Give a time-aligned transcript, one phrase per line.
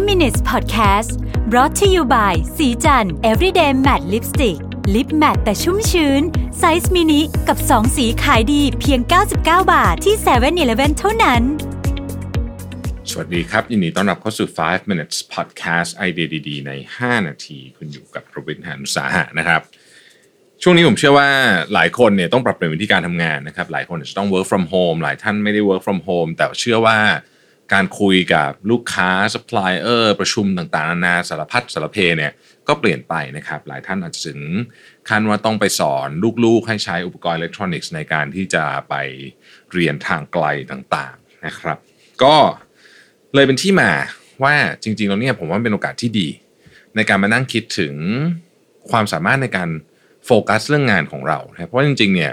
[0.00, 1.10] 5 minutes podcast
[1.50, 4.58] brought to you by ศรีจันทร์ everyday matte lipstick
[4.94, 6.22] lip matte แต่ชุ่มชื้น
[6.58, 11.42] ไซส์มินิกับ 2 สีขายดีเพียง 99 บาทที่7-Eleven เท่านั้น
[13.10, 19.60] สวัสดีครับ ยินดีต้อนรับเข้าสู่ 5 minutes podcast ไอเดียดีๆ ใน 5 นาที คุณอยู่กับประวิทย์หานุสาหะนะครับ
[20.62, 21.28] ช่วงนี้ผมเชื่อว่า
[21.74, 26.98] หลายคนเนี่ยต้องปรับเปลี่ยนวิธีการทำงานนะครับหลายคนจะต้อง work from home หลายท่านไม่ได้ work from home แต่เชื่อว่า
[27.72, 32.32] การคุยกับลูกค้า supplier ประชุมต่างๆนานาสารพัดสารเพเนี่ย
[32.68, 34.40] ก็เปลี่ยนไปนะครับ หลายท่านอาจจะถึง
[35.08, 36.08] ขั้นว่าต้องไปสอน
[36.44, 38.94] ลูกๆ ให้ใช้อุปกรณ์อิเล็กทรอนิกส์ในการที่จะไป
[39.72, 41.78] เรียนทางไกลต่างๆนะครับ
[42.22, 42.34] ก็
[43.34, 43.90] เลยเป็นที่มา
[44.42, 46.28] ว่าจริงๆแล้วเนี่ยผมว่าเป็นโอกาสที่ดี
[46.96, 47.94] ในการมานั่งคิดถึง
[48.90, 49.70] ความสามารถในการ
[50.26, 52.32] โฟกัสเรื่องงานของเรา เพราะจริงๆเนี่ย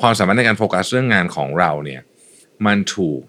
[0.00, 2.00] ความสามารถในการโฟกัสเรื่องงานของเราเนี่ย
[2.66, 3.20] มันถูก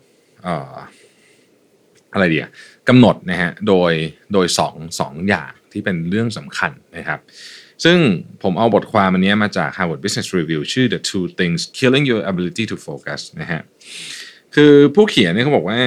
[2.13, 2.47] อะไรเดีย
[2.89, 3.93] กำหนดนะฮะโดย
[4.33, 7.19] โดยสองสองอย่างที่เป็นเรื่องสำคัญนะครับ
[7.83, 7.97] ซึ่ง
[8.43, 13.61] ผมเอาบทความอันนี้มาจาก Harvard Business Review ชื่อ The Two Things Killing Your Ability to Focus นะฮะ
[14.55, 15.79] คือผู้เขียนเนี่ยเขาบอกว่า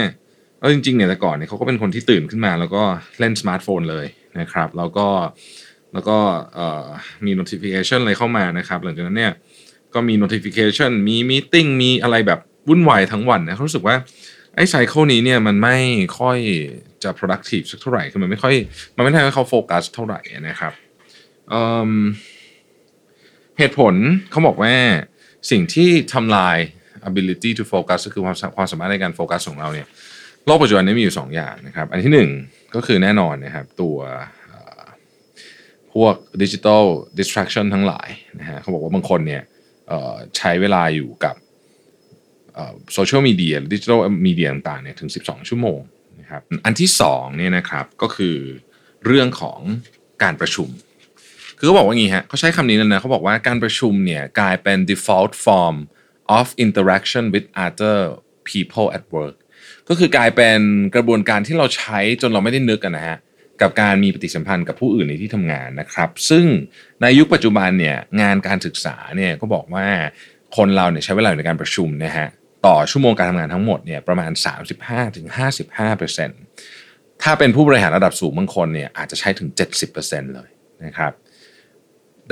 [0.61, 2.83] เออจริงๆเนี่ยแต่ก่อนเนี่ยเขาก็เป็นคนที่ตื่นขึ้นมา แล้วก็
[3.21, 4.07] เล่นสมาร์ทโฟนเลย
[4.41, 5.09] นะครับแล้วก็
[5.93, 6.17] แล้วก็
[7.27, 9.33] มี notification อะไรเข้ามานะครับ หลังจากนั้นเนี่ย
[9.95, 13.97] ก็มี notification มี meeting มีอะไรแบบวุ่นวายทั้งวันนะเขารู้สึกว่า
[14.57, 15.77] ไอ้ไซเคิลนี้เนี่ยมันไม่
[16.19, 16.39] ค่อย
[17.05, 18.55] จะ productive สักเท่าไหร่คือมันไม่ค่อย
[18.97, 20.73] มันไม่ทำให้เขาโฟกัสเท่าไหร่นะครับ
[21.51, 23.95] เเหตุผล
[24.31, 24.75] เขาบอกว่า
[25.51, 26.57] สิ่งที่ทำลาย
[27.09, 29.87] ability to focus ก็คือความความสามารถในการโฟกัสของเราเนี่ย
[30.47, 33.97] โลกปัจจุบันนี้มีอยู่ 2 อย่างนะครับ อันที่ 1 ก็คือแน่นอนนะครับตัว
[35.93, 36.85] พวก digital
[37.19, 38.09] distraction ทั้งหลาย
[38.41, 39.43] นะฮะเขาบอกว่าบางคนเนี่ย
[40.37, 41.35] ใช้เวลาอยู่กับ
[42.95, 45.81] โซเชียลมีเดียดิจิทัลมีเดียต่างๆเนี่ยถึง 12 ชั่วโมง
[46.21, 48.37] นะครับอันที่2เนี่ยนะครับก็คือ
[49.07, 49.61] เรื่องของ
[50.23, 50.69] การประชุม
[51.59, 55.77] คือเขาบอกว่างี้ฮะเขาใช้คำนี้นะเขาบอกว่าการประชุมเนี่ยกลายเป็น default form
[56.39, 57.99] of interaction with other
[58.51, 59.37] people at work
[59.89, 60.59] ก็คือกลายเป็น
[60.95, 63.19] กระบวนการที่เราใช้จนเราไม่ได้นึกกันนะฮะ
[63.61, 66.45] กับการมีปฏิสัมพันธ์กับผู้อื่นในที่ทำงานนะครับ ซึ่ง
[67.03, 69.87] ในยุคปัจจุบันเนี่ยงานการศึกษาเนี่ยก็บอกว่า
[70.57, 72.29] คนเราเนี่ยใช้เวลาในการประชุมนะฮะ
[72.67, 74.33] ต่อชั่วโมงการทำงานทั้งหมดเนี่ยประมาณ
[75.17, 79.49] 35-55%ถ้าเป็นผู้บริหารระดับสูงบางคนเนี่ยอาจจะใช้ถึง
[79.93, 80.49] 70%เลย
[80.85, 81.13] นะครับ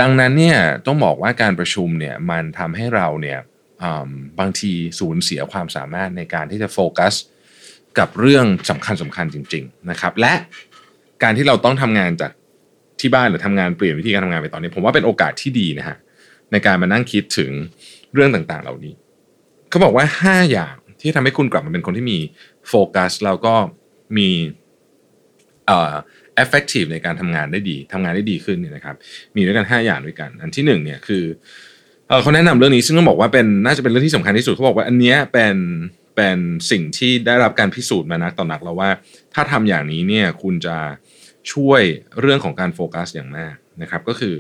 [0.01, 3.39] ดังนั้นเนี่ยต้องบอกว่าการประชุมเนี่ยมันทำให้เราเนี่ย
[4.41, 7.15] บางทีสูญเสียความสามารถในการที่จะโฟกัส
[7.99, 10.35] กับเรื่องสำคัญสำคัญจริง ๆนะครับ และ
[11.23, 12.33] การที่เราต้องทำงานจาก
[13.01, 15.97] ที่บ้านหรือทำงานเปลี่ยนวิธีการทำงานไปตอนนี้ ผมว่าเป็นโอกาสที่ดีนะฮะ
[16.53, 17.51] ในการมานั่งคิดถึง
[18.15, 18.95] เรื่องต่างๆ เหล่านี้
[19.75, 22.19] เขาบอกว่า 5 อย่างที่ทำให้คุณกลับมาเป็นคนที่มี
[22.69, 23.55] โฟกัสแล้วก็
[24.17, 24.31] มี
[25.67, 25.95] เอ่อ
[26.43, 28.97] effective ในการทำงานได้ดีทำงานได้ดีขึ้นเนี่ยนะครับ
[29.37, 31.25] มีด้วยกัน 5 อย่างด้วยกัน อันที่1เนี่ยคือ
[32.09, 35.57] เเขาแนะนำเรื่องนี้ซึ่งต้องบอกว่าเป็นน่าจะเป็นเรื่องที่สำคัญที่สุดเขาบอกว่าอันนี้เป็น
[36.17, 36.39] เป็น
[36.71, 38.91] สิ่งที่ได้รับการพิสูจน์มานักต่อนักแล้วว่า
[39.35, 40.77] ถ้าทำอย่างนี้เนี่ยคุณจะ
[41.53, 41.83] ช่วย
[42.21, 44.35] เรื่องของการโฟกัสอย่างมากนะครับ ก็คือ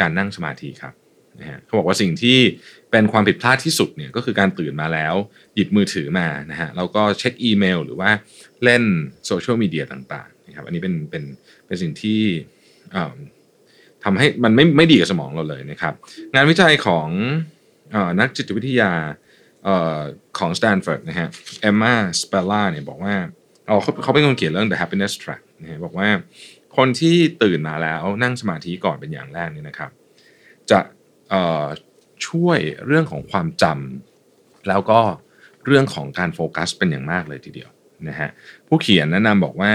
[0.00, 0.94] การนั่งสมาธิครับ
[1.40, 2.38] นะฮะเขาบอกว่าสิ่งที่
[2.90, 5.14] เป็นความผิดพลาดที่สุดเนี่ยก็คือการตื่นมาแล้ว
[5.54, 8.10] หยิบมือถือมานะฮะแล้วก็เช็คอีเมล หรือว่า
[8.64, 8.82] เล่น
[9.26, 11.24] โซเชียลมีเดียต่างๆนะครับอันนี้เป็นเป็น
[11.66, 12.20] เป็นสิ่งที่
[14.04, 15.94] ทำให้มันไม่ไม่ดีกับสมองเราเลยนะครับ
[16.34, 17.08] งานวิจัยของ
[17.94, 18.92] อนักจิตวิทยา
[20.38, 21.28] ของสแตนฟอร์ดนะฮะ
[21.60, 23.14] เอมมาสเปล่าเนี่ยบอกว่า
[23.66, 26.08] เขาเขาเป็นคนเขียนเรื่อง the happiness track นะฮะบอกว่า
[26.76, 29.90] คนที่ตื่นมาแล้วนั่งสมาธิก่อนเป็นอย่างแรกนี่นะครับ
[30.70, 30.80] จะ
[32.26, 35.00] ช่วยเรื่องของความจำแล้วก็
[35.66, 37.70] เรื่องของการโฟกัสเป็นอย่างมากเลยทีเดียว
[38.08, 38.30] นะฮะ
[38.68, 39.74] ผู้เขียนแนะนำบอกว่า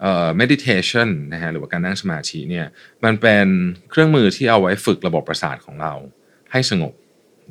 [0.00, 2.66] เอ่อ meditation นะฮะหรือว่าการนั่งสมาธิเนี่ย
[3.04, 3.46] มันเป็น
[3.90, 5.92] เครื่องมือที่เอาไว้ฝึกระบบประสาทของเรา
[6.52, 6.94] ให้สงบ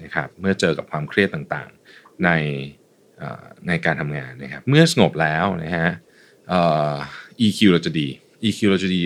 [0.04, 2.30] นะครับเมื่อเจอกับความเครียดต่างๆใน
[3.68, 5.90] ในการทำงานนะครับเมื่อสงบแล้วนะฮะ
[7.46, 8.08] EQ เราจะดี
[8.44, 9.02] EQ เราจะดี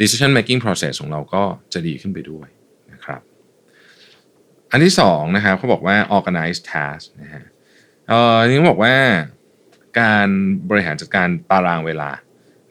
[0.00, 1.42] decision making process ของเราก็
[1.72, 2.48] จะดีขึ้นไปด้วย
[4.70, 7.44] อันที่สองนะครับเขาบอกว่า organize task นะฮะ
[8.08, 8.94] เอ่อนี่บอกว่า
[10.00, 10.28] การ
[10.70, 12.10] บริหารจัดการตารางเวลา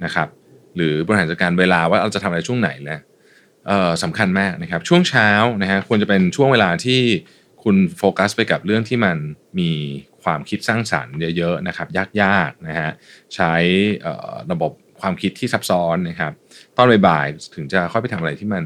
[0.04, 0.28] นะครับ
[0.76, 3.02] หรือบริหารจัดการเวลาว่าเราจะทำอะไรช่วงไหนแล้ว
[4.04, 5.30] สำคัญมากนะครับ ช่วงเช้า
[5.62, 7.02] นะฮะควรจะเป็นช่วงเวลาที่
[7.64, 9.18] คุณโฟกัสไปกับเรื่องที่มัน
[9.60, 9.72] มี
[10.24, 11.88] ความคิดสร้างสารรค์เยอะๆนะครับ
[12.22, 12.90] ยากๆนะฮะ
[13.36, 13.54] ใช้
[14.52, 16.32] ระบบความคิดที่ซับซ้อนนะครับ
[16.78, 18.64] ตอนบ่ายๆถึงจะค่อยไปทำอะไรที่มัน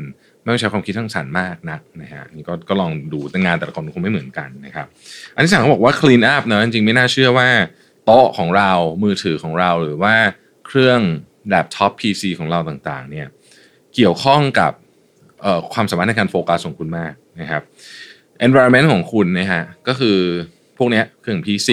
[0.48, 4.88] ไม่ต้องใช้ความคิดสร้างสรรค์มากนักนะฮะนี่ก็ก็ลองดูแต่งานแต่ละคนคงไม่เหมือนกันนะครับ
[5.34, 7.48] อันที่สามเขาบอกว่า clean up นะจริงๆไม่น่าเชื่อว่า
[8.06, 8.72] โต๊ะของเรา
[9.04, 10.16] มือถือของเราหรือว่า
[10.68, 11.00] เครื่อง
[11.48, 13.28] แล็ปท็อป PC ของเราต่างๆ เนี่ย
[13.96, 14.72] เกี่ยวข้องกับ
[15.74, 17.62] ความสามารถในการโฟกัสของคุณมากนะครับ
[18.46, 20.18] environment ของคุณนะฮะก็คือ
[20.78, 21.70] พวกนี้เครื่อง PC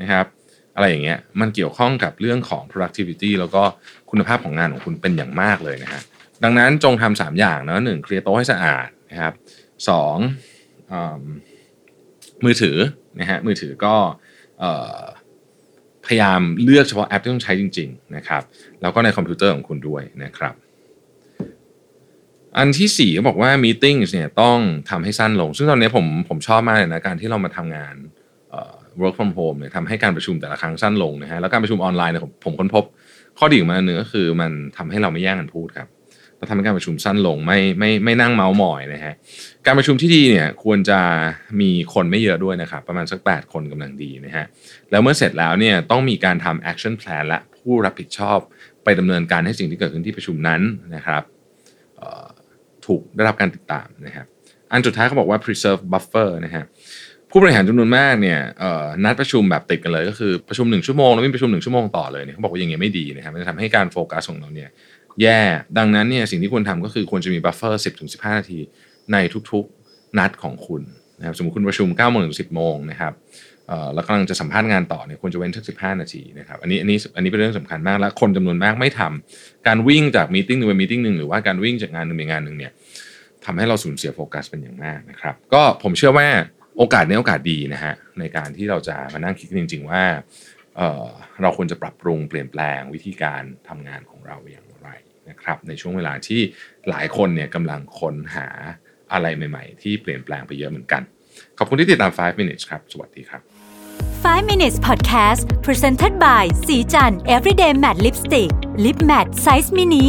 [0.00, 0.26] นะครับ
[0.74, 3.62] อะไรอย่างเงี้ยมันเกี่ยวข้องกับเรื่องของ productivity แล้วก็
[4.10, 6.02] คุณภาพของงานของคุณเป็นอย่างมากเลยนะฮะ
[6.44, 9.34] ดังนั้นจงทำสามอย่างนะหนึ่งเคลียร์โต๊ะให้สะอาดนะครับ
[9.88, 10.16] สอง
[12.44, 12.76] มือถือ
[13.20, 13.94] นะฮะมือถือก็
[16.06, 18.42] พยายามเลือกเฉพาะแอปที่ต้องใช้จริงๆนะครับ
[18.80, 20.54] แล้วก็ในคอมพิวเตอร์ของคุณด้วยนะครับ
[22.56, 24.58] อันที่สี่ก็บอกว่า meeting เนี่ยต้อง
[24.90, 27.94] ทำให้สั้นลง ซึ่งตอนนี้ผมผมชอบมากเลยนะการที่เรามาทำงาน
[29.00, 32.84] work from home เนี่ยทำให้การประชุมแต่ละครั้งสั้นลงนะฮะแล้วการประชุมออนไลน์เนี่ยผมผมค้นพบ
[33.38, 35.88] ข้อดีของมันหนึ่งก็คือมันทำให้เราไม่แย่งกันพูดครับ
[36.38, 39.14] เราทำให้การประชุมสั้นลงไม่ไม่ไม่นั่งเมาส์มอยนะฮะ
[39.66, 41.00] การประชุมที่ดีเนี่ยควรจะ
[41.60, 44.44] มีคนไม่เยอะด้วยนะครับประมาณสัก 8 คนกำลังดีนะฮะ
[44.90, 48.38] แล้วเมื่อเสร็จแล้วเนี่ยต้องมีการทำ action plan และผู้รับผิดชอบ
[48.84, 50.60] ไปดำเนินการให้สิ่งที่เกิดขึ้นที่ประชุมนั้น
[50.96, 51.22] นะครับ
[52.86, 54.26] ถูกได้รับการติดตามนะครับ
[54.72, 56.64] อันสุดท้ายเขาบอกว่า preserve buffer นะฮะ
[57.30, 58.38] ผู้บริหารจำนวนมากเนี่ย
[59.04, 64.68] นัดประชุมแบบติดกันเลย ก็คือประชุมหนึ่งชั่วโมงแล้วมีประชุมหนึ่งชั่วโมงต่อเลยเนี่ยเขาบอกว่าอย่างเงี้ยไม่ดีนะครับมันจะทำให้การโฟกัสของเราเนี่ย
[65.22, 65.40] แย่
[65.78, 68.60] ดังนั้นเนี่ยสิ่งที่ควรทำก็คือควรจะมี buffer สิบถึงสิบห้านาที
[69.12, 69.16] ใน
[69.50, 70.82] ทุกๆนัดของคุณ
[71.18, 73.12] นะครับสมมติคุณประชุมเก้าโมงถึงสิบโมงนะครับ
[73.94, 82.72] แล้วกำลังจะสัมภาษณ์งานต่อเนี่ยควรจะเว้นสักสิบห้านาทีนะครับอันนี้อันนี้อันนี้เป็นเรื่องสำคัญมากและคนจำนวนมากไม่ทำการวิ่งจาก meeting หนึ่งไป meeting หนึ่งหรือว่าการวิ่งจากงานหนึ่งไปงานหนึ่งเนี่ย
[83.44, 86.28] ทำให้เราสูญเสียโฟกัสเป็นอย่างมากนะครับ ก็ผมเชื่อว่า
[86.78, 90.02] โอกาสนี้โอกาสดีนะฮะในการที่เราจะมานั่งคิดจริง ๆ ว่า
[90.76, 94.65] เเราควรจะปรับปรุงเปลี่ยนแปลงวิธีการทำงานของเราอย่าง
[95.30, 96.40] นะครับในช่วงเวลาที่
[96.88, 98.48] หลายคนเนี่ยกำลังค้นหา
[99.12, 101.02] อะไรใหม่ ๆ ที่เปลี่ยนแปลงไปเยอะเหมือนกัน
[101.58, 103.40] ขอบคุณที่ติดตาม 5 minutes ครับ สวัสดีครับ
[104.24, 108.50] 5 minutes podcast presented by สีจัน everyday matte lipstick
[108.84, 110.04] lip matte size mini